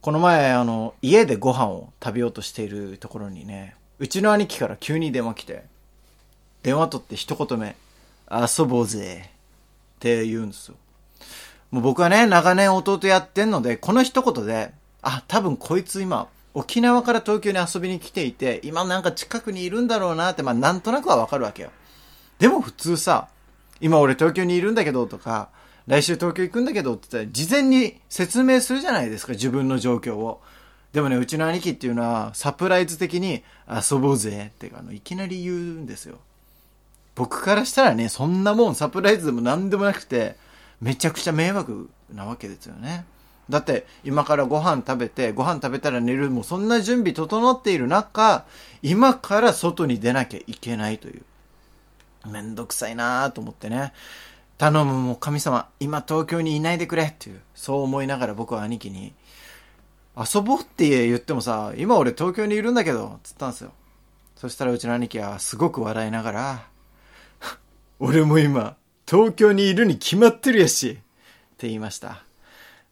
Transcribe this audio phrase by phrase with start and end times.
[0.00, 5.64] この前、あの、家でご飯を食べようとしているところにね、うちの兄貴から急に電話来て、
[6.62, 7.76] 電話取って一言目、
[8.30, 10.76] 遊ぼうぜ、って言うんですよ。
[11.70, 21.70] もう僕はね、長年弟やってんので、この一言で、あ、多分こいつ今、沖縄から東京に遊びに来ていて、今なんか近くにいるんだろうなって、まあなんとなくはわかるわけよ。
[22.38, 23.28] でも普通さ、
[23.82, 25.50] 今俺東京にいるんだけどとか、
[25.86, 30.40] 来週東京行くんだけどって言ったら、事前に説明するじゃないですか、自分の状況を。
[30.92, 36.18] でもね、うちの兄貴っていうのは、サプライズ的に、遊ぼうぜってあの、いきなり言うんですよ。
[37.14, 40.36] 僕からしたらね、そんなもんサプライズでも何でもなくて、
[40.80, 43.04] めちゃくちゃ迷惑なわけですよね。
[43.50, 48.44] だって、今からご飯食べて、ご飯食べたら寝る、もうそんな準備整っている中、
[48.82, 51.22] 今から外に出なきゃいけないという。
[52.26, 53.92] めんどくさいなぁと思ってね。
[54.60, 59.14] 頼むもう神様、今東京にいないでくれっていう、そう思いながら僕は兄貴に、
[60.14, 63.72] 遊ぼうって言ってもさ、今俺東京にいるんだけど、つったんですよ。
[64.36, 66.66] そしたらうちの兄貴はすごく笑いながら、
[68.00, 68.76] 俺も今、
[69.08, 70.94] 東京にいるに決まってるやし、っ
[71.56, 72.22] て言いました。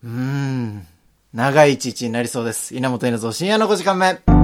[0.02, 0.86] うーん、
[1.34, 2.74] 長い一日になりそうです。
[2.74, 4.37] 稲本稲造深夜の5時間目。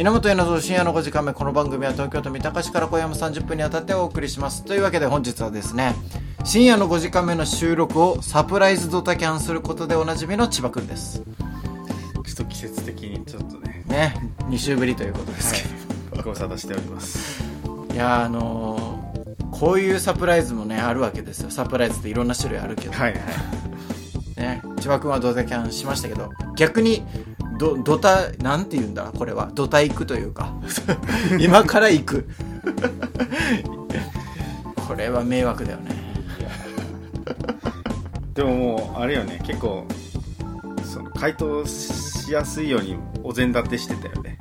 [0.00, 4.64] 稲本屋の深夜の5時間目この番組は東京都三鷹市から今夜も30分にわたってお送りします。
[4.64, 5.94] というわけで本日はですね
[6.42, 11.20] 深夜の5時間目の収録をサプライズドタキャンすることでおなじみの千葉くんです。
[11.20, 13.84] ちょっと季節的にちょっとね。
[13.88, 14.14] ね
[14.48, 17.44] 2週ぶりということですけど、はい、ご無沙汰しております。
[17.92, 21.50] いやあのー、こういうサプライズもねあるわけですよ。
[21.50, 22.92] サプライズっていろんな種類あるけど。
[22.92, 23.20] はいはい。
[24.40, 27.02] ね千葉くんはドタキャンしましたけど逆に
[27.60, 29.12] ど、どた、なんて言うんだ？
[29.14, 29.50] これは。
[29.54, 30.50] どた行くというか。
[31.38, 32.26] 今から行く。
[34.88, 35.90] これは迷惑だよね。
[38.32, 39.86] でももう、あれよね、結構、
[40.82, 44.38] その、回答しやすいようにお膳立てしてたよね。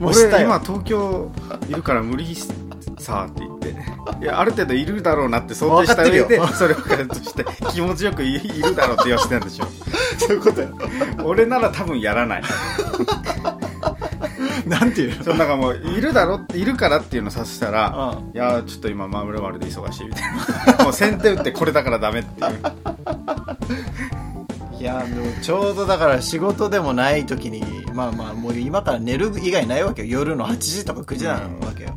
[0.00, 1.32] 俺今東京
[1.68, 2.36] いるから無理
[2.98, 3.74] さって言って
[4.20, 9.66] いやある程度いるだろうなって想定した上でそれをとして気持ちよくいるだろうって言わせてたんでしょ
[10.18, 10.68] そういうことや
[11.24, 12.42] 俺なら多分やらない。
[14.66, 15.24] なんていうの？
[15.24, 20.22] そうなんかもういるだろいるからっていうのさせたら、いやちょっと今マムル丸で忙しいみたい
[20.78, 20.84] な。
[20.84, 22.60] もう先手打ってこれだからダメっていう。
[24.78, 27.62] いやでもちょうどだから仕事でもない時に
[27.94, 30.08] まあまあもう今から寝る以外ないわけよ。
[30.08, 31.40] 夜の8時とか9時なわ
[31.76, 31.96] けよ、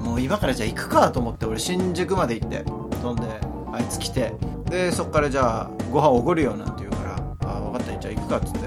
[0.00, 2.64] うん、もう今からじゃあ行くかと思って俺新宿まで行って
[3.00, 3.22] 飛んで
[3.72, 4.34] あいつ来て
[4.68, 6.91] でそっからじゃあご飯おごるよなんて言う
[8.32, 8.58] かっつって、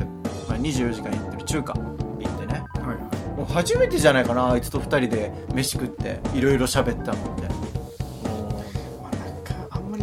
[0.48, 7.46] まあ、24時間行ってる中華行ってね、はい、もう初めてじゃないかなあいつと2人で飯食っていろいろ喋ったのって。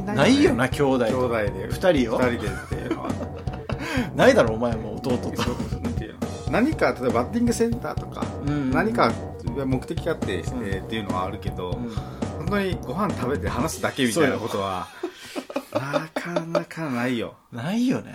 [0.02, 1.06] ないよな兄弟。
[1.06, 1.68] 兄弟で。
[1.70, 2.18] 2人よ。
[2.18, 3.10] 2人でっていうのは。
[4.14, 5.32] ないだろお前も弟と。
[6.50, 9.10] 何か例えばバッティングセンターとか、うん、何か
[9.64, 10.56] 目的があって、う。
[10.60, 11.88] ん、えー、っていうのはあるけど、うん、
[12.38, 14.88] 本当にご飯食べて話すだけみたいなことは
[15.72, 17.36] なかなかないよ。
[17.52, 18.14] ないよね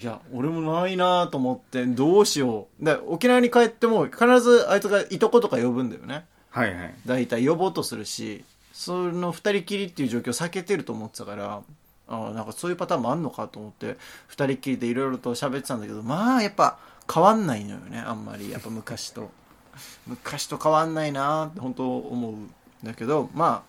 [0.00, 2.84] いや俺もないなと思ってどうしよう。
[2.84, 6.24] で沖縄に帰っても必ずあいつがいとことか呼ぶんだよね。
[6.50, 6.94] はいはい。
[7.04, 11.62] 大体呼ぼうとするしその二人きりっていう状況を避けてると思ってたから
[12.06, 13.96] あなんかそういうパターンもあんのかと思って
[14.28, 16.78] 二人きりでいろいろと喋ってたんだけどまあやっぱ
[17.12, 18.50] 変わんないのよねあんまり。
[18.50, 19.30] やっぱ昔と。
[20.06, 22.54] 昔と変わんないなって本当思うん
[22.84, 23.64] だけどま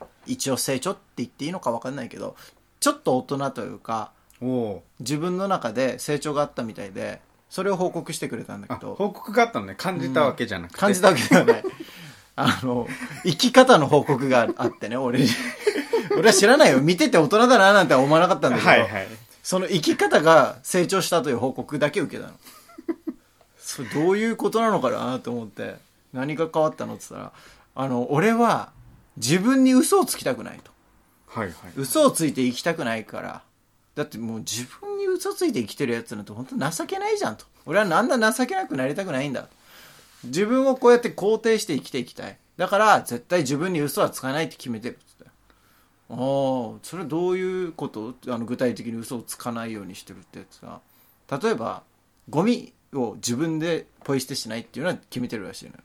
[0.00, 2.36] あ一応成長って言っていいのか分かんないけど
[2.80, 4.12] ちょっと大人というか
[5.00, 11.64] 自分の中で成長があったみたいでそれを報告してくれたんだけど報告があったのね感じたわけじゃなくて、うん、感じたわけではない
[12.36, 12.88] あの
[13.24, 15.20] 生き方の報告があってね俺
[16.16, 16.80] 俺は知らないよ。
[16.80, 19.08] 見てて大人だななんて思わなかったんだけど、はいはい、
[19.42, 22.34] その生き方が成長したという報告だけ受けたの。
[23.58, 25.76] それどういうことなのかなと思って、
[26.12, 27.32] 何が変わったのって言ったら、
[27.76, 28.70] あの、俺は
[29.16, 30.72] 自分に嘘をつきたくないと。
[31.26, 31.54] はいはい。
[31.76, 33.42] 嘘をついて生きたくないから。
[33.94, 37.44] だってもう自分に嘘ついて生きてるやつなんて本当情けないじゃんと。
[37.66, 39.48] 俺はなんだ情けなくなりたくないんだ。
[40.24, 42.36] 自分をこうやって肯定して生きていきたい。
[42.56, 45.10] だから絶対自分に嘘はつかないって決めてるって。
[46.12, 46.16] ああ
[46.82, 48.14] それどういうこと？
[48.26, 50.80] あの具体的に嘘をつかないようにしてるってやつが
[51.40, 51.84] 例えば
[52.28, 55.78] ゴミを自分でポイ捨てしないっていうのは決めてるらしいのよ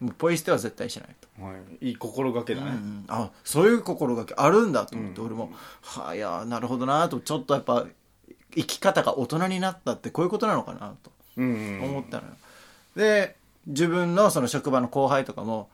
[0.00, 5.50] もうポイ捨ては絶対しないと、はい、いい心がけだね、うんうん、あそういう心がけあるんだと思って、うん、俺も
[5.82, 7.86] はあいやなるほどなとちょっとやっぱ
[8.54, 12.34] 生き方が大人になったってこういうことなのかなと思ったのよ。
[12.96, 13.36] で、
[13.66, 15.68] 自分のその職場の後輩とかも、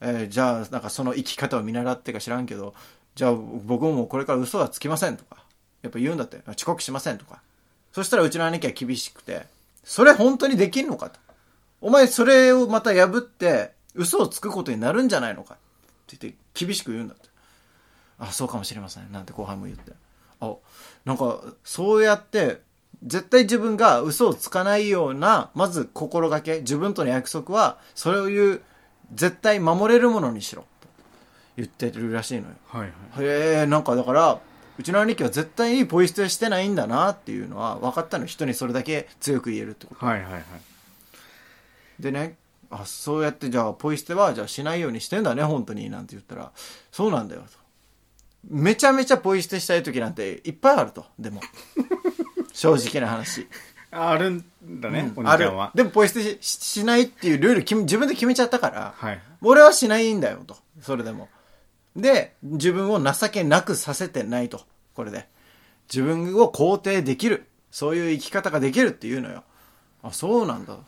[0.00, 2.74] えー、じゃあなんかその生き方を見習ってか知らんけど、
[3.14, 5.38] じゃあ僕もこれから嘘はつきませんとか、
[5.82, 7.40] やっぱ言うんだって、遅刻しませんとか。
[7.92, 9.46] そしたらうちの兄貴は厳しくて、
[9.82, 11.18] それ本当にできんのかと。
[11.80, 15.54] お前それをまた破って嘘をつくことになるんじゃないのか？
[15.54, 15.56] っ
[16.06, 17.28] て言って厳しく言うんだって。
[18.18, 19.10] あ、そうかもしれません。
[19.12, 19.92] なんて後輩も言って。
[20.40, 20.54] あ、
[21.04, 22.60] なんかそうやって
[23.04, 28.62] 絶対自分が嘘をつかないような、まず心がけ、自分との約束は、それを言う、
[29.14, 30.62] 絶対守れるものにしろ。
[30.80, 30.88] と
[31.56, 32.54] 言ってるらしいのよ。
[32.66, 32.90] はいはい。
[33.24, 34.38] へえ、なんかだから、
[34.78, 38.26] うちの兄貴は絶対にポイ捨てしてないんだなっていうのは分かったの。
[38.26, 40.04] 人にそれだけ強く言えるってこと。
[40.04, 40.42] はいはいはい。
[42.00, 42.38] でね、
[42.70, 46.52] あ、そうやってじゃあポイ捨てはじゃあしないようにしてんだね、本当に、なんて言ったら、
[46.92, 47.58] そうなんだよ、と。
[48.48, 51.04] めちゃめちゃポイ捨てしたい時なんていっぱいあると。
[51.18, 51.40] でも。
[52.52, 53.46] 正直な話。
[53.90, 54.44] あるん
[54.80, 55.72] だね、うん、お兄ちゃんは。
[55.74, 60.56] でもポイ捨てししないっていうルール自分で決めちゃったから、はい、俺はしないんだよと。
[60.80, 61.28] それでも。
[61.96, 64.62] で、自分を情けなくさせてないと。
[64.94, 65.28] これで。
[65.92, 67.46] 自分を肯定できる。
[67.72, 69.42] そういう生き方ができるっていうのよ。
[70.02, 70.78] あ、そうなんだ。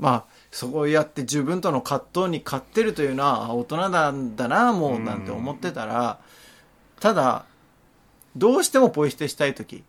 [0.00, 6.18] まあ、そうやって自分との葛藤に勝ってるというのは、大人なんだな、もう、なんて思ってたら、
[6.98, 7.44] ただ、
[8.34, 9.84] どうしてもポイ捨てしたいとき、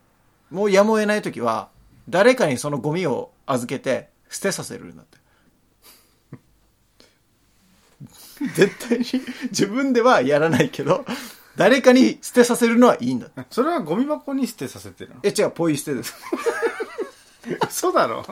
[0.52, 1.70] もうやむを得ない時は、
[2.10, 5.18] 誰かにそのゴミを預けて捨てさせるんだって。
[8.56, 9.06] 絶対に
[9.50, 11.06] 自分ではやらないけど、
[11.56, 13.30] 誰かに捨てさせるのはいいんだ。
[13.50, 15.22] それはゴミ箱に捨てさせてるの？
[15.24, 16.14] え、違う、ポイ捨てです。
[17.70, 18.26] 嘘だろ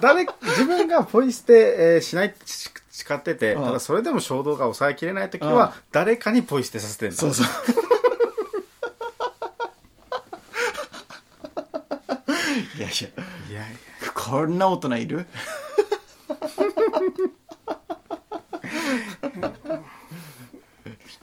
[0.00, 7.16] 誰、自分がポイ捨て、えー、しないって誓ってて、ただそれでも衝動が抑えきれない時は、誰かにポイ捨てさせてるの。
[7.18, 7.46] そうそう。
[12.78, 12.88] いや。
[12.88, 13.08] いや
[13.50, 13.62] いや。
[14.14, 15.26] こんな大人いる？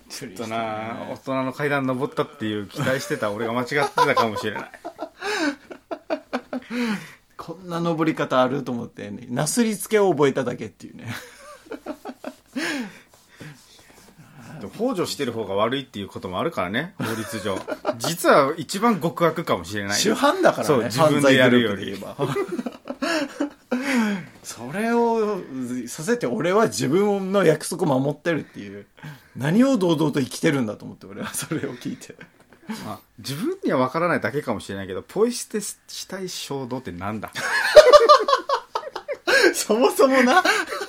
[0.09, 4.71] ちょっとな大人の階段登ったっていう期待してた俺が間違ってたかもしれない
[7.45, 11.07] こんな登り方あると思ってねなすりつけを覚えただけっていうね。
[14.77, 17.59] 幇助してる方が悪いっていうこともあるからね法律上。
[17.97, 19.99] 実は一番極悪かもしれない。
[19.99, 21.97] 主犯だからねそう自分でやるより。
[24.41, 25.41] それを
[25.87, 28.85] させて俺は自分の約束守ってるっていう。
[29.35, 32.15] 何を堂々と生きてるんだと思って俺はそれを聞いて
[32.85, 35.77] まあ、自分には分からないだけかもしれないけどポイ捨てし
[36.07, 37.31] たい衝動ってなんだ？
[39.53, 40.41] そもそもな？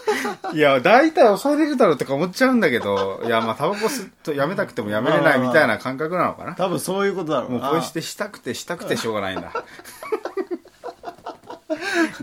[0.55, 6.55] いや、大体抑えれるだろうとか思っちゃうんだけど、いや、まあ、タバコ吸っとやめたくてもやめれないみたいな感覚なのかな？
[6.55, 9.53] 多分そういうことだろうもうポイ捨てしたくてしたくてしょうがないん だ。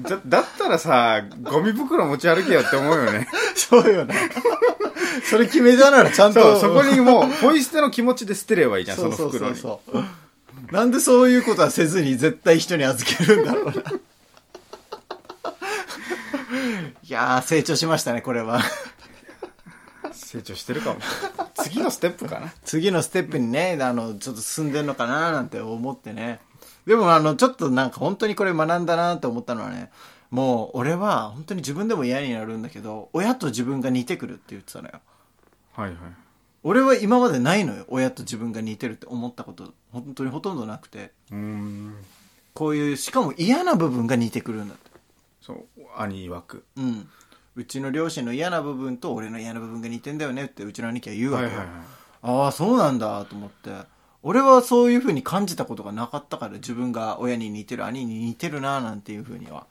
[0.02, 3.28] だだったらさ、ゴミ袋持ち歩けよって思うよね。
[3.56, 4.16] そうよね。
[5.24, 6.60] それ決めたならちゃんと。
[6.60, 9.56] そこにもう、ポイ捨ての気持ちで捨てればいいじゃん、その袋に。
[9.56, 10.06] そうそうそう
[10.72, 13.74] なんでそういうことはせずに絶対人に預けるんだろうな。
[17.04, 18.62] いやー、成長しましたね、これは。
[20.14, 21.00] 成長してるかも。
[21.56, 22.54] 次のステップかな。
[22.64, 26.40] 次のステップにね、あの、ちょっと進んでんのかななんて思ってね。
[26.88, 29.92] でも、あの、ちょっとなんか本当にこれ学んだなって思ったのはね、
[30.32, 35.02] もう俺は本当に自分でも嫌になるんだけど、親と自分が似てくるって言ってたのよ。
[35.74, 35.98] はいはい。
[36.64, 37.86] 俺は今までないのよ。
[37.90, 41.12] 親と自分が似てるって思ったこと、本当にほとんどなくて。
[41.32, 41.96] うん。
[42.54, 44.92] こういう、しかも嫌な部分が似てくるんだって。
[45.42, 45.66] そう
[45.98, 47.10] 兄曰くうん
[47.56, 51.86] うちの両親の嫌な部分と俺の嫌な部分が似てんだよねってうちの兄貴は言うわけよ、はいはいはい、
[52.46, 53.72] ああそうなんだと思って
[54.24, 59.66] 俺はそういうふうに感じたことがなかったから自分が親に似てる兄に似てるななんていうふうには、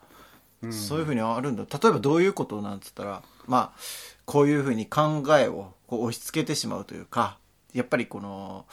[0.69, 3.79] そういうふうにはあるんだ例えばどういうことなんつったらまあ
[4.25, 7.37] こういうふうに考えをこう押し付けてしまうというか
[7.73, 8.65] やっぱりこの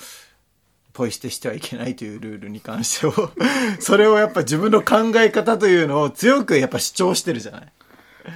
[0.93, 3.13] ポイ捨てしてはいけないというルールに関してを
[3.79, 7.73] それをやっぱ自分の考え方というのを強くやっぱ主張してるじゃない。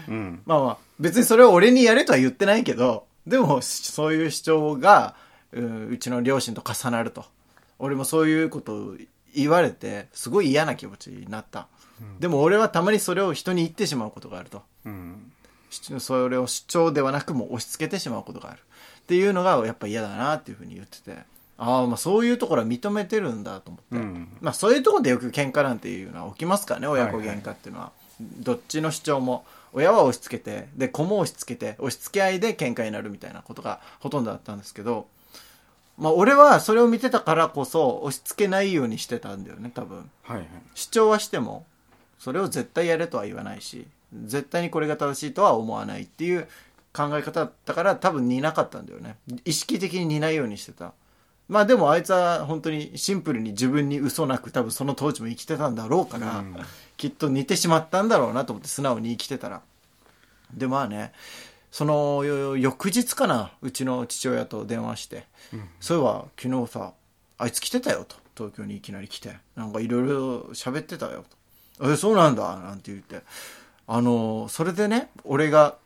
[0.09, 5.17] うん、まあまあ、別にそれを俺にやれとは言ってないけど、でもそういう主張が
[5.53, 7.25] ううちの両親と重なると。
[7.79, 8.97] 俺もそういうことを
[9.35, 11.67] 言われて、すごい嫌な気持ちになった。
[12.03, 14.63] うん、でも俺はたまにそれを人に言ってしまうことがあると。
[14.85, 15.33] うん、
[16.01, 18.61] それを主張ではなくも押し付けてしまうことがある。
[19.01, 21.17] っていうのがやっぱ嫌だなっていうふうに言ってて。
[21.59, 23.97] ああ、まあそういうところは認めてるんだと思って。
[23.97, 27.87] うん、まあそういうところでよく喧嘩なんていうのは起きますからね、親子喧嘩っていうのは。
[27.87, 29.45] はいはい、どっちの主張も。
[29.75, 35.07] 親は押し付けて、で、子も押し付けて、押し付け合いで喧嘩になるみたいなことがほとんどだったんですけど、
[35.97, 40.11] まあ俺はそれを見てたからこそ押し付けないようにしてたんだよね、多分。
[40.25, 41.65] はいはい主張はしても、
[42.23, 43.85] それを絶対やれとは言わないし、
[44.25, 46.47] 絶対にこれが正しいとは思わないっていう
[46.93, 49.17] 考え方だったから多分似なかったんだよね。
[49.45, 50.93] 意識的に似ないようにしてた。
[51.49, 56.57] まあでもあいつは本当にシンプルに自分に嘘なく多分その当時も生きてたんだろうから、うん
[56.97, 59.63] きっと似てしまったんだろうなと思って素直に生きてたら。
[60.55, 61.13] でまあね、
[61.73, 65.27] そのよ翌日かな、うちの父親と電話して、
[65.81, 66.93] そういえば昨日さ、
[67.39, 68.15] あいつ来てたよと。
[68.37, 69.37] 東京にいきなり来て。
[69.57, 71.42] なんかいろいろ喋ってたよと。
[71.81, 73.23] え、そうなんだなんて言って。
[73.87, 75.77] あの、それでね、俺が、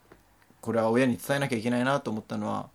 [0.60, 2.68] これは親に伝えなきゃいけないなと思ったのは、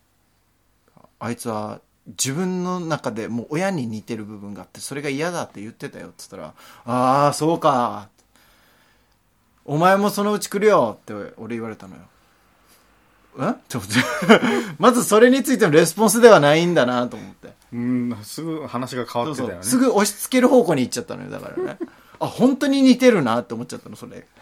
[1.20, 6.53] あいつは自分の中でもう親に似てる部分があって、それが嫌だって言ってたよって言ったら、
[6.86, 8.10] ああ、そうか。
[9.65, 12.01] お前もそのうち来るよって俺言われたのよ。
[13.39, 13.53] え？
[13.70, 14.00] ちょっと待
[14.36, 14.75] って。
[14.80, 17.53] まずそれについてのレスポンスではないんだなと思って。
[17.72, 21.77] うんすぐ話が変わってたよねそうそうすぐ押し付ける方向に行っちゃったのよ、だからね。
[22.22, 24.25] あ、本当に似てるなって思っちゃったの、それ。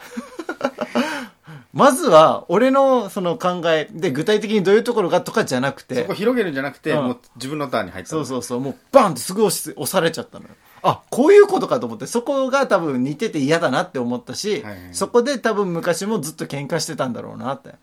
[1.73, 10.51] まずは、俺のその考えで具体的にどういうところがとかじゃなくてそこ、広げるんじゃなくて、うんもう自分のターンに入ったそうそうそう、もうバンってすぐ押し押されちゃったのよ。
[10.81, 17.75] あ、こういうことかと思って、そこが多分似てて嫌だなって思ったし、はいはいそこで多分昔もずっと喧嘩してたんだろうなって。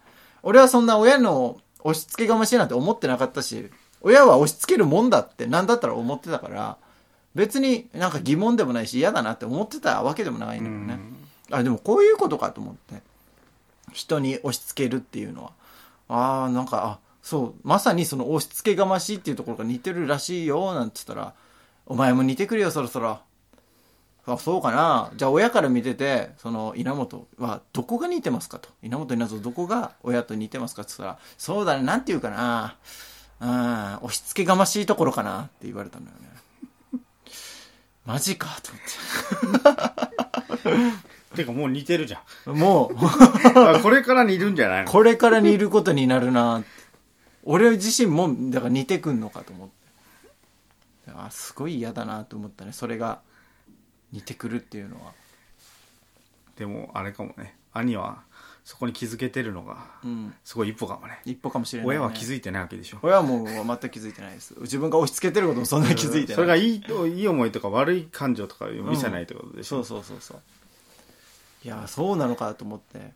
[0.42, 3.70] 俺はそんな親の押し付けがましいなんて思ってなかったし、
[4.02, 6.76] 親は押し付けるもんだってなんだったら思ってたから、
[7.36, 10.98] 別になんか疑問でもないし嫌だなって思ってたわけでもないんだよね。
[11.50, 13.02] あ、でもこういうことかと思って。
[13.92, 15.52] 人に押し付けるっていうのは。
[16.08, 21.34] ああ、なんか、あ、そう、まさにその押し付けがましいっていうところが似てるらしいよ、なんて言ったら、
[21.86, 23.20] お前も似てくるよ、そろそろ。
[24.26, 25.12] あ、そうかな。
[25.16, 28.68] じゃあ親から見てて、その稲本はどこが似てますかと。
[28.82, 32.76] 稲本稲造どこが親と似てますかって言ったら、そうだね、なんて言うかな。
[33.38, 36.35] うん、押し付けがましいところかなって言われたんだよね。
[38.06, 38.72] マジか、と
[41.36, 42.50] てかもう似てるじゃん。
[42.52, 42.94] 思って。
[42.94, 44.90] もう、あこれから似るんじゃないの？
[44.90, 46.68] これから似ることになるなって。
[47.42, 49.74] 俺自身もだから似てくんのかと思って。
[51.14, 52.72] あすごい嫌だなと思ったね。
[52.72, 53.20] それが
[54.12, 55.12] 似てくるっていうのは。
[56.56, 57.56] でもあれかもね。
[57.72, 58.22] 兄は
[58.66, 60.34] そこに気づけてるのがうん。
[60.42, 61.20] すごい一歩かもね。
[61.24, 62.98] 一歩かもしれない、ね、親は気づいてないわけでしょ。
[63.00, 64.56] 親はもう全く気づいてないです。
[64.60, 66.34] 自分が押し付けてることもそんなに気づいてない。
[66.34, 66.82] それがいい
[67.16, 70.40] いい思いとか悪い感情とかを見せないってことでしょ、そうそうそうそう。
[71.64, 73.12] いやそうなのかと思って。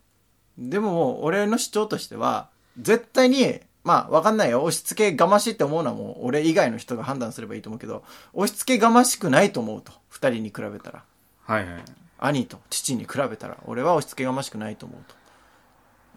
[0.57, 2.47] でも俺の主張としては
[2.79, 4.63] 絶対にまあわかんないよ。
[4.63, 9.91] 押し付けがましいって思うのはもう俺以外の人が判断すればいいと思うけど押し付けがましくないと思うと。
[10.07, 11.03] 二人に比べたら。
[11.43, 11.83] はいはい。
[12.19, 13.57] 兄と父に比べたら。
[13.65, 15.20] 俺は押し付けがましくないと思うと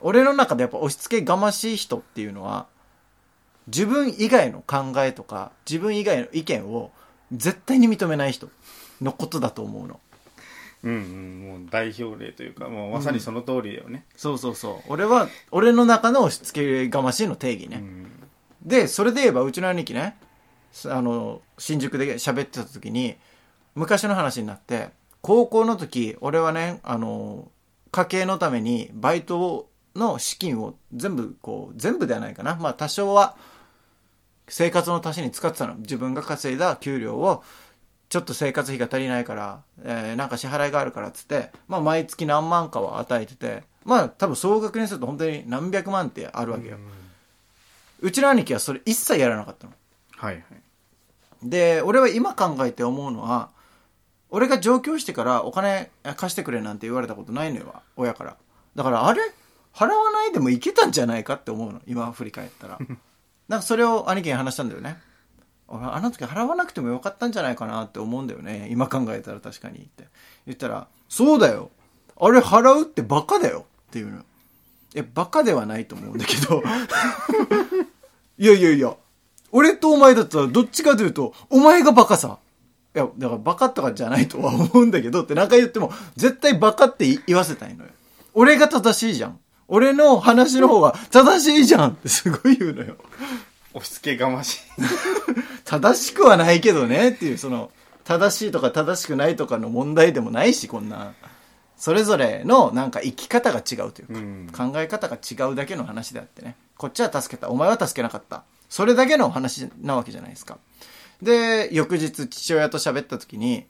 [0.01, 2.67] 俺の中でやっぱ押し付けがましい人っていうのは
[3.67, 6.91] 自分以外の考えとか自分以外の意見を
[7.33, 8.49] 絶対に認めない人
[9.01, 10.01] のことだと思うの。
[10.83, 14.93] うんうんもう代表例というかもうまさにその通りだよね、そうそうそう。
[14.93, 18.11] 俺は俺の中の押し付けがましいの定義ね、うん。
[18.63, 20.17] でそれで言えばうちの兄貴ね
[20.87, 23.17] あの新宿で喋ってた時に
[23.75, 24.91] 昔の話になって
[25.23, 27.49] 高校の時俺はねあの
[27.91, 33.37] 家計のためにバイトの資金を全部こう全部ではないかなまあ多少は
[34.49, 37.43] 生活の足しに使ってたの自分が稼いだ給料を
[38.09, 46.77] ちょっと生活費が足りないから、えーなんか支払いがあるからっつって、まあ毎月何万かは与えてて、まあ多分総額にすると本当に何百万ってあるわけよ。
[48.01, 49.73] うちの兄貴はそれ一切やらなかったの。
[50.17, 50.45] はいはい
[51.43, 53.51] で、俺は今考えて思うのは、
[54.31, 58.37] 俺が上京してからお金貸してくれなんて言われたことないのよ、親から。
[58.77, 59.21] だから、あれ？
[59.75, 62.79] 払わないでもいけたんじゃないかって思うの、今振り返ったら。
[63.49, 64.99] なんかそれを兄貴に話したんだよね。
[65.69, 68.69] 俺、あの時払わなくてもよかったんじゃないかなって思うんだよね。
[68.71, 70.09] 今考えたら確かにって。
[70.47, 71.71] 言ったら、そうだよ。
[72.21, 74.23] あれ払うってバカだよっていうの。
[74.95, 76.63] え、バカではないと思うんだけど。
[78.39, 78.97] いやいやいや、
[79.51, 82.39] 俺とお前だったらどっちかというと、お前がバカさ。
[82.95, 87.91] いや、だからバカとかじゃないとは思うんだけどって何回言っても、絶対バカって言わせたいのよ。
[88.35, 89.41] 俺が正しいじゃん。
[89.69, 92.97] 俺の話の方が正しいじゃんってすごい言うのよ。
[93.73, 94.61] 押し付けがましい
[95.65, 97.71] 正しくはないけどねっていう、その、
[98.05, 101.15] 正しいとか正しくないとかの問題でもないし、こんな。
[101.77, 106.57] それぞれのなんか生き方が違うというか、うん考え方が違うだけの話であってね。
[106.77, 107.49] こっちは助けた。
[107.51, 108.45] お前は助けなかった。
[108.69, 110.59] それだけの話なわけじゃないですか。
[111.23, 113.67] で、翌日父親と喋った時に、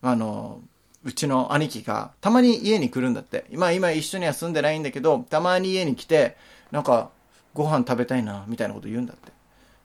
[0.00, 0.60] あの、
[1.04, 3.44] うちの兄貴がたまに家に来るんだって。
[3.50, 6.36] 今、今一緒には住んでないんだけど、たまに家に来て、
[6.70, 7.10] なんか、
[7.54, 9.32] ご飯食べたいな、みたいなこと言うんだって。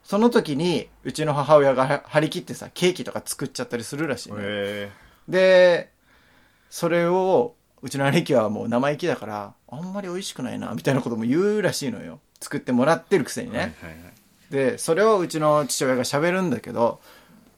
[0.04, 4.38] その時に、うちの母親が張り切ってさ、ケーキとか作っちゃったりするらしいね。
[4.40, 4.92] へ
[5.28, 5.92] で、
[6.70, 12.20] それを、うちの兄貴はもう生意気だから、あんまり美味しくないな、みたいなことも言うらしいのよ。
[12.40, 13.58] 作ってもらってるくせにえ、ね。
[13.60, 14.18] はいはいはい
[14.50, 17.00] で、それをうちの父親が喋るんだけど、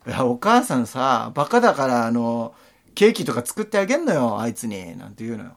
[0.07, 2.53] いや、お母さんさ、バカだから、あの、
[2.99, 5.51] ケーキとか作ってあげんのよ、あいつに、なんて言うのよ。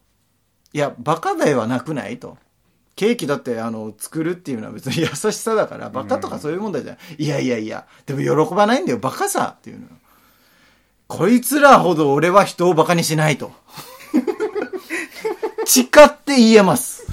[0.72, 2.38] いや、バカではなくないと。
[2.94, 7.16] ケーキだって、あの、作るっていうのは別に 優しさだから、バカとかそういう問題じゃない。
[7.18, 9.88] いやいやいや、でも喜ばないんだよ、バカさっていうのよ。
[11.08, 13.50] こいつらほど俺は人をバカにしないと。
[15.66, 15.88] 誓っ
[16.24, 17.04] て言えます。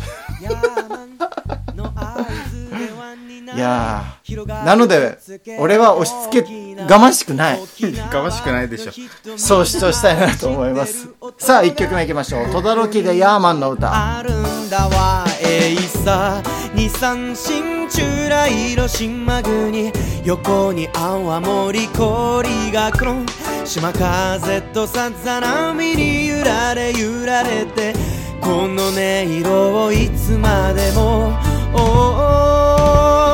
[3.56, 5.18] いやー、なので、
[5.60, 7.60] 俺は押し付けがましくない。
[8.12, 8.92] がましくないでしょ
[9.38, 11.08] そう主張したいなと思います。
[11.38, 12.50] さあ、一曲目いきましょう。
[12.50, 13.90] とどろきでヤーマンの歌。
[14.18, 16.44] あるんだわえいさ
[16.76, 19.92] 二三新中来の島国
[20.24, 23.26] 横に泡盛氷がコロン
[23.66, 27.94] 島風とさざ波に揺られ揺られて
[28.42, 31.34] この音色をいつまでも
[31.74, 33.29] お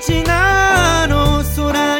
[0.00, 1.99] ーうちなの空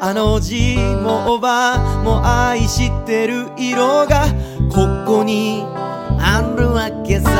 [0.00, 4.26] あの字もおばも愛してる色が
[4.70, 5.64] ここに
[6.18, 7.30] あるわけさ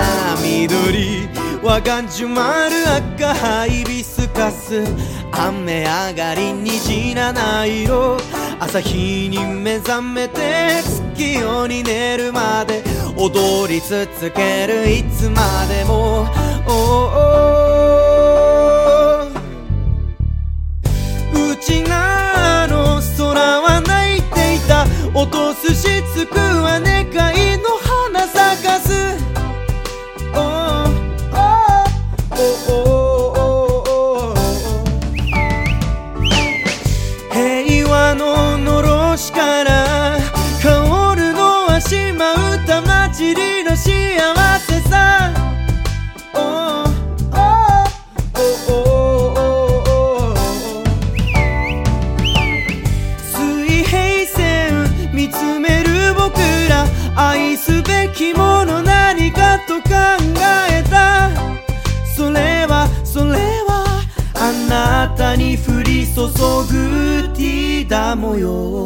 [0.42, 1.28] 緑
[1.62, 2.76] はがんじゅまる
[3.18, 4.84] 赤ハイビスカス
[5.32, 8.18] 雨上がり虹七色
[8.58, 10.82] 朝日に目覚めて
[11.16, 12.82] 月夜に寝るまで
[13.16, 16.26] 踊り続けるいつまでも。
[16.66, 18.49] おー
[24.34, 24.86] ていた。
[25.14, 27.68] 落とすしつくは願いの
[28.10, 28.90] 花咲かす。
[30.32, 30.40] おー
[32.38, 32.74] おお
[33.36, 34.34] おお
[37.32, 39.69] 平和ののろしから
[58.20, 59.88] きもの何かと考
[60.68, 61.30] えた。
[62.14, 63.32] それはそれ
[63.66, 64.02] は
[64.34, 68.84] あなたに降り注ぐティーダ模様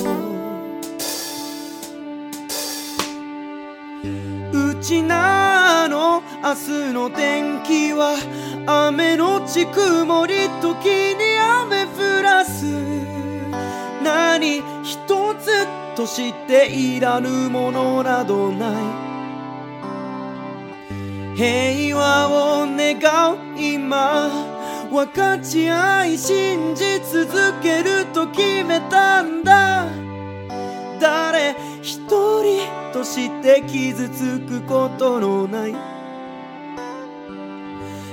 [4.52, 8.14] うちなの明日の天気は
[8.68, 12.66] 雨のち曇り時に雨降らす。
[14.04, 15.66] 何一つ
[15.96, 18.70] としていらぬものなどな
[19.10, 19.13] い。
[21.34, 22.28] 平和
[22.62, 24.54] を願う今。
[24.90, 29.86] 分かち合い信じ続けると決めたんだ。
[31.00, 35.74] 誰一人として傷つくことのない。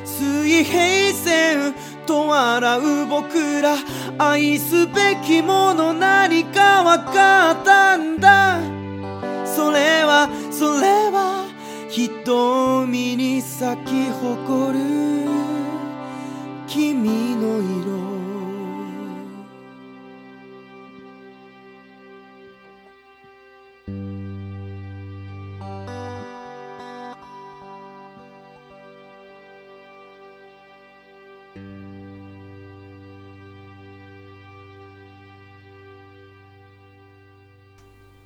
[0.03, 1.75] 水平線
[2.07, 3.75] と笑う僕ら
[4.17, 8.59] 愛すべきもの何かわかったんだ。
[9.45, 11.50] それはそれは。
[11.91, 14.79] 瞳に咲き誇る
[16.65, 18.21] 君の色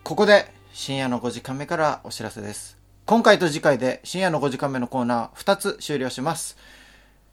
[0.04, 2.85] ここで深夜の5時間目からお知らせです。
[3.06, 6.58] 今回と次回で深夜の5時間目のコーナー2つ終了します。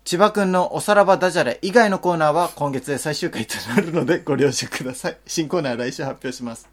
[0.05, 5.17] 千葉くんのおさらばダジャレ以外のコーナーは今月で最終回となるのでご了承ください。
[5.27, 6.69] 新コーナーは来週発表します。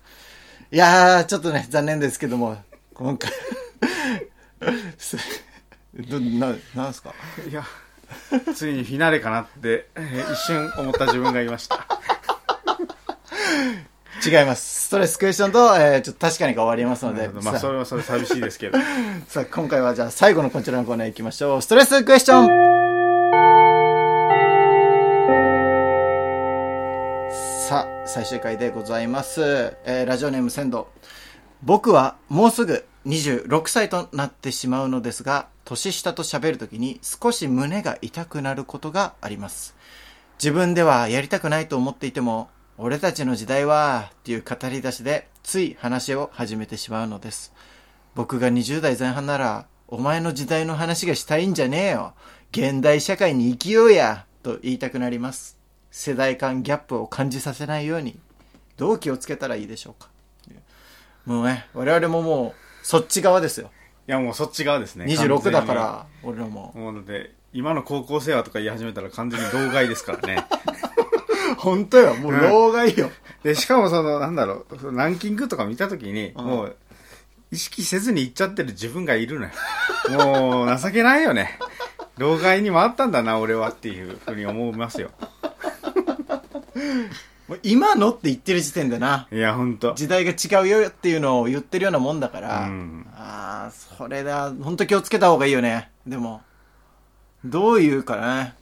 [0.71, 2.57] いやー、ちょっとね、残念ですけども、
[2.93, 3.31] 今回、
[4.97, 5.17] す
[5.95, 7.13] どな、なんすか？
[7.49, 7.63] いや
[8.53, 9.87] ついにフィナーレかなって、
[10.33, 11.87] 一瞬思った自分がいました
[14.25, 14.87] 違います。
[14.87, 18.77] ストレスクエスチョンと、えー、ちょっと確かにが終わりますので、まあそれはそれ寂しいですけど
[19.27, 21.61] さあ、今回はじゃあ最後のこちらのコーナー行きましょう。
[21.61, 22.47] ストレスクエスチョン
[27.67, 29.41] さあ、最終回でございます。
[29.85, 30.89] えー、ラジオネーム仙道。
[31.61, 39.75] 僕はもうすぐ26歳となってしまうのですが、年下と喋るときに少し胸が痛くなることがあります。
[40.39, 42.49] 自分ではやりたくないと思っていても、
[42.81, 47.51] 俺たちの時代は、っていう語り出しで、つい話を始めてしまうのです。
[48.15, 52.13] 僕が20代前半なら、お前の時代の話がしたいんじゃねえよ。
[52.51, 54.25] 現代社会に生きようや。
[54.43, 55.59] と言いたくなります。
[55.91, 58.17] 世代間ギャップを感じさせないように、
[58.77, 60.07] どう気をつけたらいいでしょうか。
[61.25, 63.71] もうね、我々ももう、そっち側ですよ。
[64.07, 66.71] いやもうそっち側ですね26だから、俺らも。
[66.77, 70.45] もうだって今の高校生はとか言い始めたら完全に老害ですからね
[71.59, 73.11] 本当よ、もう老害よ。
[73.43, 74.95] でしかもそのなんだろう。
[74.95, 76.45] ランキングとか見た時に、うん。
[76.45, 76.75] もう
[77.51, 79.51] 意識せずに行っちゃってる自分がいるのよ。
[80.25, 81.59] もう情けないよね。
[82.17, 85.11] 老害に回ったんだな俺はっていうふうに思いますよ。
[87.49, 93.05] もう今のって言ってる時点でな、いやほんと時代が違うよっていうのを言ってるようなもんだから、うん。
[93.13, 95.89] ああ、それだ、本当気をつけた方がいいよね。
[96.05, 96.41] でも、
[97.43, 98.53] どう言うかね。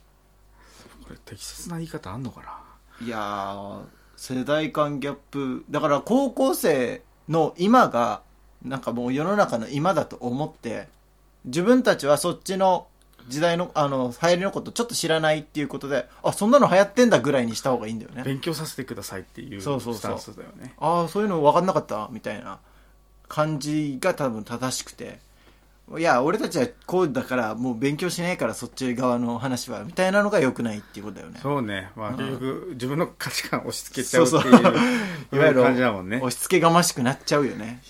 [1.04, 2.67] これ適切な言い方あんのかな
[3.02, 3.82] いやー、
[4.16, 8.22] 世代間ギャップ、だから高校生の今が、
[8.64, 10.88] なんかもう世の中の今だと思って、
[11.46, 12.88] 自分たちはそっちの
[13.28, 18.24] 時代の、あの、流行りのことちょっと知らないっていうことで、あ、そんなの流行ってんだぐらいにした方がいいんだよね。
[18.24, 22.60] 勉強させてくださいっていうスタンスだよねああ、そういうの分かんなかったみたいな
[23.28, 25.20] 感じが多分正しくて。
[25.98, 31.40] いや、俺たちはこうだから、もう勉強しないからそっち側の話は、みたいなのが良くないっていうことだよね。
[31.42, 34.76] そうねまあうん結局自分の価値観を押し付けちゃそううってそう。
[34.76, 34.76] い
[35.32, 37.82] ういわゆる、感じだもんね押し付けがましくなっちゃうよね。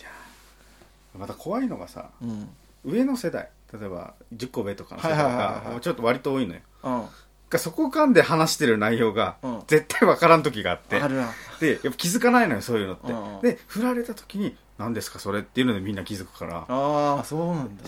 [1.17, 2.49] また怖いのがさうん。
[2.85, 7.03] 上の世代例えば10個上とかの世代がちょっと割と多いのようん。
[7.49, 11.31] がそこ間で話してる内容がうん絶対わからん時があって、あるな。
[11.59, 17.83] でやっぱ気づかないのよそういうのって、うんで振られた時に何ですかそれっていうのでみんな気づくからああ、そうなんだ。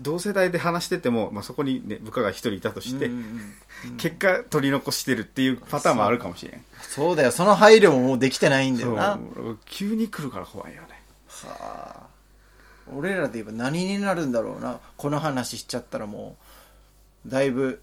[0.00, 3.54] 同世代で話してても、まあ、そこに、ね、部下が一人いたとして、うんうんうん
[3.96, 7.30] 結果取り残してるっていうパターンもあるかもしれんそうだよ。
[7.30, 9.20] その配慮ももうできてないんだよな。
[9.66, 10.88] 急に来るから怖いよね
[11.28, 12.06] はあ。
[12.92, 14.80] 俺らで言えば何になるんだろうな。
[14.96, 16.36] この話しちゃったらも
[17.24, 17.80] う、だいぶ、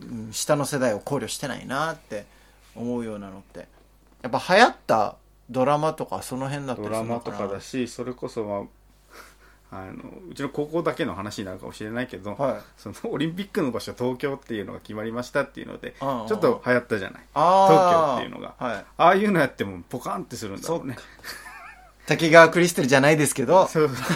[0.00, 2.24] うん下の世代を考慮してないなって
[2.76, 3.66] 思うようなのって。
[4.22, 5.16] やっぱ流行った
[5.50, 7.36] ドラマとかその辺だったりドラマするのかな？
[7.38, 8.64] とかだしそれこそ、ま
[9.70, 9.94] あ、 あの
[10.30, 12.60] うちの高校だけの話になるかもしれないけど、はい。
[12.76, 16.16] そのオリンピックの場所東京っていうのが決まりましたっていうのでちうんうん。
[16.20, 17.22] ょっと流行ったじゃない？
[17.34, 18.54] 東京っていうのが。
[18.58, 18.84] はい。
[18.96, 20.96] ああいうのやってもポカンってするんだろうね。
[22.06, 23.68] 滝川クリステルじゃないですけど、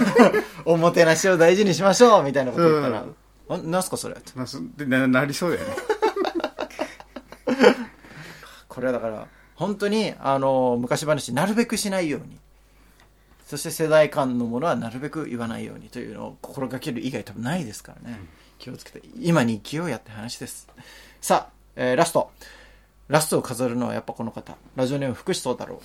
[0.64, 3.02] おもてなしを大事にしましょうみたいなこと言ったら。
[3.02, 3.14] うん、
[3.50, 5.76] あなんすかそれまあそでななりそうだよね。
[8.68, 9.26] これはだから
[9.62, 12.36] 本当にあの昔話なるべくしないように。
[13.46, 18.18] そして世代間のものはなるべく言わないようにというのを心がける以外多分ないですからね、
[18.58, 20.68] 気をつけて今に生きようやって話です。
[21.20, 22.30] さあ、えーラスト。
[23.08, 24.56] ラストを飾るのはやっぱこの方。
[24.74, 25.80] ラジオネーム福士蒼太郎。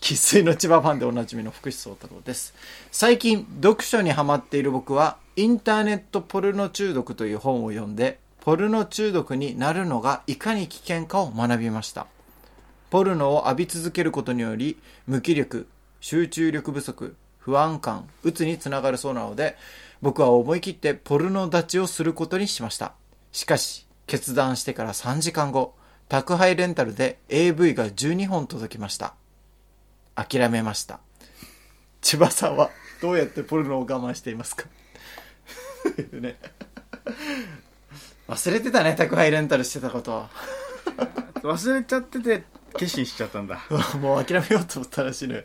[0.00, 2.54] 生粋の千葉ファンでおなじみの福士蒼太郎です。
[2.90, 12.06] 最近読書にハマっている僕はインターネットポルノ中毒という本を読んでポルノ中毒になるのがいかに危険かを学びました
[12.90, 15.66] ポルノを浴び続けることにより無気力
[16.00, 19.56] 集中力不足不安感うつにつながるそうなので
[20.02, 22.92] 僕は思い切ってポルノ立ちをすることにしました。
[23.32, 25.74] しかし決断してから3時間後
[26.08, 29.14] 宅配レンタルで AV が12本届きました。
[30.14, 31.00] 諦めました。
[32.02, 32.70] 千葉さんは
[33.00, 34.66] どうやってポルノを我慢していますか？
[36.12, 36.36] ね。
[38.28, 40.28] 忘れてたね宅配レンタルしてたこと。
[41.42, 42.44] 忘れちゃってて
[42.76, 43.64] 決心しちゃったんだ。
[44.00, 45.42] もう諦めようと思ったらしいのよ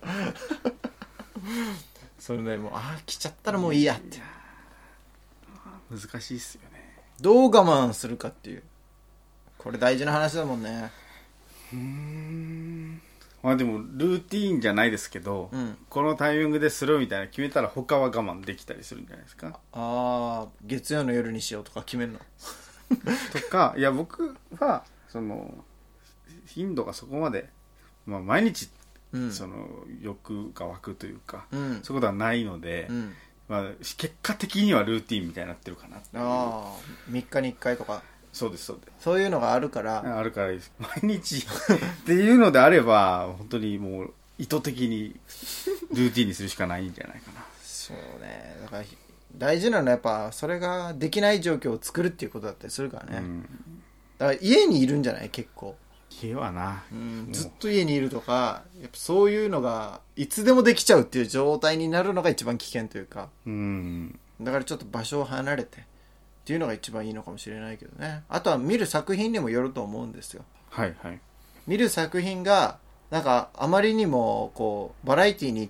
[2.20, 3.96] それねもうああ来ちゃったらもういいや。
[3.96, 4.20] って
[5.90, 7.04] 難しいっすよね。
[7.22, 8.64] どう我慢するかっていう。
[9.58, 10.92] これ大事な話だもんね。
[13.42, 15.78] まあでもルーティーンじゃないですけど、うん。
[15.90, 19.48] このタイミングでするみたいな決めたら他は我慢できたりするんじゃないですか？
[19.72, 22.20] ああ月曜の夜にしようとか決めるの？
[22.20, 25.54] とかいや僕はその
[26.60, 27.50] 頻度がそこまで、
[28.06, 28.70] まあ、毎日
[29.12, 29.32] うん。
[29.32, 29.68] その
[30.02, 31.80] 欲が湧くというか、うん。
[31.84, 33.14] そういうことはないので、うん。
[33.48, 36.74] まあ、結果的にはルーティーンみたいになってるかなああ
[37.10, 38.04] 3日に1回とか。
[38.32, 39.04] そうですそうです。
[39.04, 40.18] そういうのがあるから。
[40.20, 40.72] あるからいいです。
[40.78, 45.20] 毎日 っていうのであれば本当にもう意図的に
[45.94, 47.44] ルーティンにするしかないんじゃないかな。
[47.64, 48.56] そうね。
[48.62, 48.84] だから
[49.36, 53.42] 大事なのはやっぱそれができない状況を作るっていうことだったりするからね、うん。
[54.20, 55.30] だから家にいるんじゃない？
[55.32, 55.76] 結構、
[56.10, 57.28] 家はな、うん。
[57.32, 63.30] ずっと家にいるとかやっぱそういうのがいつでもできちゃうっていう状態になるのが一番危険というか。
[63.46, 64.20] うん。
[64.42, 65.84] だからちょっと場所を離れてっ
[66.46, 68.24] ていうのが一番いいのかもしれないけどね。
[68.30, 70.44] あとは見る作品にもよると思うんですよ。
[70.70, 71.20] はいはい。
[71.68, 72.80] 見る作品が
[73.12, 75.70] なんかあまりにもこうバラエティに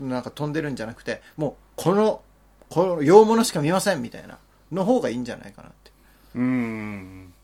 [0.00, 2.22] なんか飛んでるんじゃなくてもうこの
[2.68, 4.38] この洋物しか見ませんみたいな
[4.70, 5.90] の方がいいんじゃないかなって。
[6.34, 6.97] うん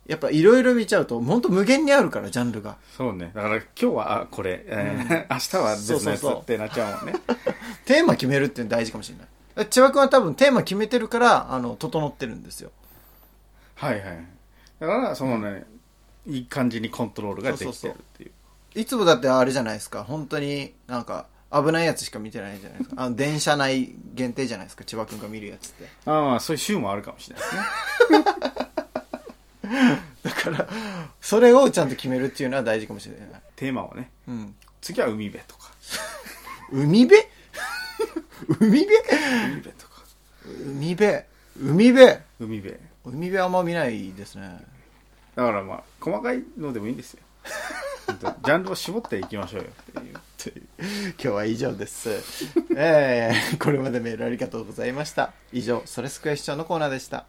[0.07, 2.77] やっぱいろいろ見ちゃうと本当無限にあるからジャンルが。
[2.97, 3.31] そうね。
[3.35, 6.41] だから今日はあこれ、えー明日は別のやつそうそうそう。
[6.43, 7.21] ってなっちゃうもんね。
[7.87, 9.67] テーマ決めるっていうの大事かもしれない。
[9.69, 12.71] 千葉君は多分テーマ決めてるからあの整ってるんですよ。
[13.77, 14.25] はいはい。
[14.81, 15.65] だからそのね、
[16.27, 18.31] いい感じにコントロールができてるっていう。
[18.75, 20.05] いつもだってあれじゃないですか。
[20.05, 23.03] 本当になんか危ないやつしか見てないじゃないですか。
[23.03, 24.85] あの電車内限定じゃないですか。
[24.85, 25.89] 千葉君が見るやつって。
[26.11, 28.54] ああそういう週もあるかもしれないですね
[30.23, 30.69] だから
[31.21, 34.11] それをちゃんと決めるっていうのは大事かもしれない、テーマをね。
[34.29, 35.73] うん、次は海辺とか。
[36.73, 37.23] 海辺？
[38.61, 38.87] 海辺？
[39.47, 40.03] 海辺とか。
[40.45, 41.23] 海辺？
[41.61, 42.19] 海辺？
[42.41, 42.77] 海辺。
[43.05, 44.65] 海辺あんま見ないですね。
[45.35, 47.21] だからまあ細かいのでもいいんですよ。
[48.45, 49.69] ジャンルを絞っていきましょうよ。
[49.91, 49.95] っ
[50.37, 50.67] ていう。
[50.79, 52.11] 今日は以上です。
[52.77, 55.33] えー、これまでメールありがとうございました。
[55.53, 57.27] 以上それスクエスチョンのコーナーでした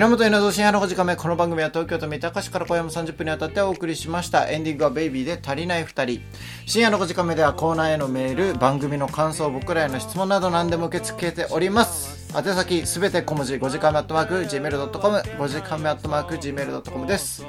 [0.00, 4.48] 源稲造深夜の5時間目この番組は東京都三鷹市から小山30分にわたってお送りしました。
[4.48, 6.22] エンディングはベイビーで足りない2人。
[6.64, 12.34] 深夜の5時間目ではコーナーへのメール番組の感想僕らへの質問など何でも受け付けております。
[12.34, 17.44] 宛先すべて小文字5時間目アットマーク Gmail.com 5時間目アットマーク Gmail.com です。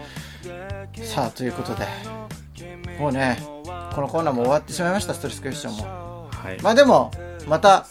[1.06, 1.88] さあということで
[3.00, 3.38] もうね
[3.96, 6.30] このコーナーも終わってしまいましたストレスクエスチョンも。
[6.30, 7.12] はい、まあでも
[7.48, 7.86] また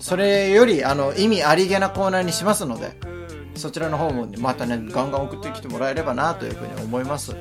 [0.00, 3.10] それよりあの意味ありげなコーナーにしますので
[3.54, 7.36] そちらの方もまたねガンガン送ってきてもらえればなというふうに思います、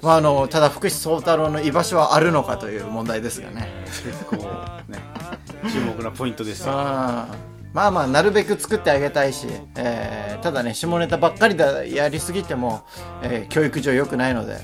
[0.00, 3.68] まあ、あのただ福士蒼太郎の居場所はあるのかという問題ですがね。
[3.86, 4.98] 結構ね
[5.72, 6.72] 注目なポイントですよ。
[6.72, 12.82] まあまあなるべく作ってあげたいし、えーただね下ネタばっかりだやりすぎても、
[13.22, 14.58] えー教育上良くないので。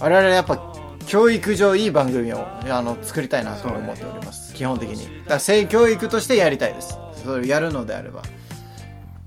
[0.00, 0.60] 我々やっぱ
[1.06, 4.96] 教育上いい番組をあの作りたいなと思っております、基本的に。
[5.22, 6.98] だから性教育としてやりたいです。
[7.24, 8.22] それをやるのであれば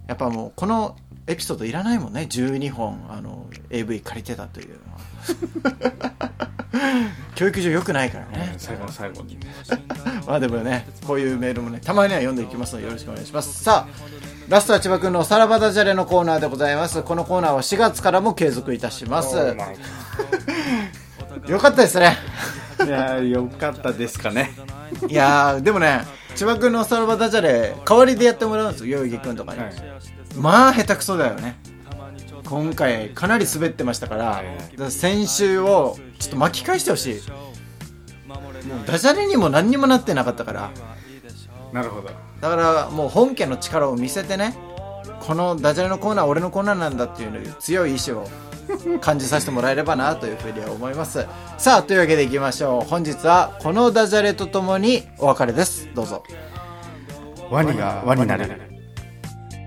[0.07, 0.95] やっぱもうこの
[1.27, 4.99] エピソードいらないもんね12本あの AV 借りてたというのは
[7.35, 9.37] 教育上良くないからね最後の最後に
[10.27, 13.63] まあでもね、こういうメールもね、たまには読んでいきますのでよろしくお願いします。
[13.63, 13.93] さあ、
[14.49, 17.01] ラストは千葉くんのおさらばダジャレのコーナーでございます。
[17.01, 19.37] このコーナーは4月からも継続いたします。
[21.47, 22.17] よかったですね。
[22.85, 24.51] いやーよかったですかね
[25.07, 26.01] いやー、でもね、
[26.37, 29.59] 千葉くんのおさらばダジャレ、代わりでやってもらうんですよ、代々木くんとかに。
[29.59, 29.73] はい
[30.37, 31.57] まあ、下手くそだよね。
[32.45, 37.21] 今回、かなり滑ってましたから、はいだから先週をちょっと巻き返してほしい。
[38.27, 38.35] も
[38.83, 40.71] うダジャレにも何にもなってなかったから。
[41.73, 44.55] なるほどだからもう本家の力を見せてね
[45.19, 48.27] このダジャレのコーナーは俺のコーナーなんだっていう強い意志を
[48.99, 51.25] 感じさせてもらえればなというふうには思います。
[51.57, 52.89] さあというわけでいきましょう。
[52.89, 55.89] 本日はこのダジャレとともにお別れです。
[55.93, 56.23] どうぞ。
[57.49, 58.25] ワニがワに。
[58.25, 58.43] なる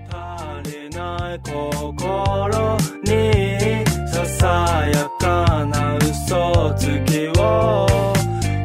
[0.09, 7.87] 足りない心にささやかな嘘つきを。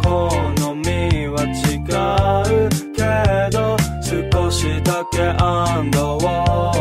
[0.02, 1.80] 好みは違
[2.54, 3.00] うけ
[3.50, 6.72] ど少しだけ安堵を